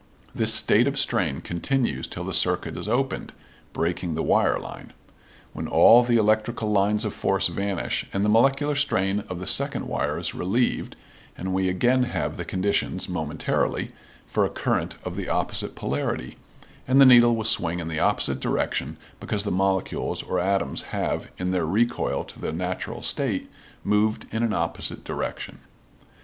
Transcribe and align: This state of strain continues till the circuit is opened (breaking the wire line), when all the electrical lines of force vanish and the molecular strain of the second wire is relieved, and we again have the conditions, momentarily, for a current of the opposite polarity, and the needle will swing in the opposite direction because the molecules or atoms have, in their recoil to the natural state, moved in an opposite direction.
This 0.33 0.51
state 0.51 0.87
of 0.87 0.97
strain 0.97 1.41
continues 1.41 2.07
till 2.07 2.23
the 2.23 2.33
circuit 2.33 2.75
is 2.75 2.87
opened 2.87 3.33
(breaking 3.71 4.15
the 4.15 4.23
wire 4.23 4.57
line), 4.57 4.93
when 5.53 5.67
all 5.67 6.01
the 6.01 6.17
electrical 6.17 6.71
lines 6.71 7.05
of 7.05 7.13
force 7.13 7.45
vanish 7.45 8.07
and 8.11 8.25
the 8.25 8.27
molecular 8.27 8.73
strain 8.73 9.19
of 9.29 9.37
the 9.37 9.45
second 9.45 9.87
wire 9.87 10.17
is 10.17 10.33
relieved, 10.33 10.95
and 11.37 11.53
we 11.53 11.69
again 11.69 12.05
have 12.05 12.37
the 12.37 12.45
conditions, 12.45 13.07
momentarily, 13.07 13.91
for 14.25 14.43
a 14.43 14.49
current 14.49 14.95
of 15.03 15.15
the 15.15 15.29
opposite 15.29 15.75
polarity, 15.75 16.35
and 16.87 16.99
the 16.99 17.05
needle 17.05 17.35
will 17.35 17.43
swing 17.45 17.79
in 17.79 17.87
the 17.87 17.99
opposite 17.99 18.39
direction 18.39 18.97
because 19.19 19.43
the 19.43 19.51
molecules 19.51 20.23
or 20.23 20.39
atoms 20.39 20.81
have, 20.81 21.29
in 21.37 21.51
their 21.51 21.63
recoil 21.67 22.23
to 22.23 22.39
the 22.41 22.51
natural 22.51 23.03
state, 23.03 23.51
moved 23.83 24.25
in 24.31 24.41
an 24.41 24.51
opposite 24.51 25.03
direction. 25.03 25.59